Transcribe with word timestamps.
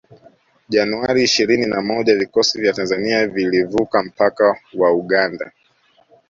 Januari 0.69 1.23
ishirini 1.23 1.65
na 1.65 1.81
moja 1.81 2.15
vikosi 2.15 2.61
vya 2.61 2.73
Tanzania 2.73 3.27
vilivuka 3.27 4.03
mpaka 4.03 4.57
wa 4.73 4.93
Uganda 4.93 5.51